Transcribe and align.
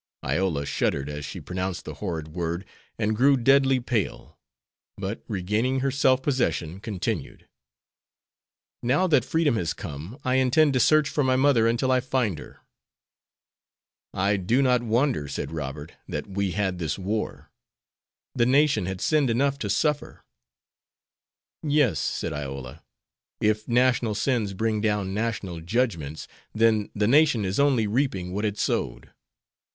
Iola 0.25 0.65
shuddered 0.65 1.09
as 1.09 1.25
she 1.25 1.39
pronounced 1.39 1.85
the 1.85 1.93
horrid 1.93 2.29
word, 2.29 2.65
and 2.97 3.15
grew 3.15 3.37
deadly 3.37 3.79
pale; 3.79 4.39
but, 4.97 5.23
regaining 5.27 5.81
her 5.81 5.91
self 5.91 6.23
possession, 6.23 6.79
continued: 6.79 7.47
"Now, 8.81 9.05
that 9.05 9.23
freedom 9.23 9.57
has 9.57 9.75
come, 9.75 10.17
I 10.23 10.37
intend 10.37 10.73
to 10.73 10.79
search 10.79 11.07
for 11.07 11.23
my 11.23 11.35
mother 11.35 11.67
until 11.67 11.91
I 11.91 11.99
find 11.99 12.39
her." 12.39 12.61
"I 14.11 14.37
do 14.37 14.63
not 14.63 14.81
wonder," 14.81 15.27
said 15.27 15.51
Robert, 15.51 15.91
"that 16.07 16.25
we 16.25 16.53
had 16.53 16.79
this 16.79 16.97
war. 16.97 17.51
The 18.33 18.47
nation 18.47 18.87
had 18.87 19.01
sinned 19.01 19.29
enough 19.29 19.59
to 19.59 19.69
suffer." 19.69 20.25
"Yes," 21.61 21.99
said 21.99 22.33
Iola, 22.33 22.83
"if 23.39 23.67
national 23.67 24.15
sins 24.15 24.55
bring 24.55 24.81
down 24.81 25.13
national 25.13 25.61
judgments, 25.61 26.27
then 26.55 26.89
the 26.95 27.07
nation 27.07 27.45
is 27.45 27.59
only 27.59 27.85
reaping 27.85 28.33
what 28.33 28.45
it 28.45 28.57
sowed." 28.57 29.11